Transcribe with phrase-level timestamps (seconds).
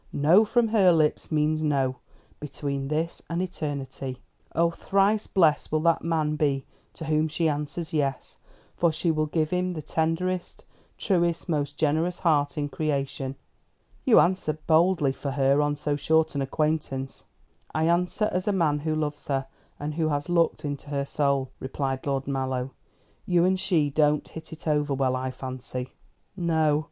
[0.11, 1.97] No from her lips means No,
[2.39, 4.17] between this and eternity.
[4.55, 8.37] Oh, thrice blessed will that man be to whom she answers Yes;
[8.75, 10.63] for she will give him the tenderest,
[10.97, 13.35] truest, most generous heart in creation."
[14.03, 17.25] "You answer boldly for her on so short an acquaintance."
[17.75, 19.45] "I answer as a man who loves her,
[19.79, 22.71] and who has looked into her soul," replied Lord Mallow.
[23.27, 25.91] "You and she don't hit it over well, I fancy."
[26.35, 26.79] "No.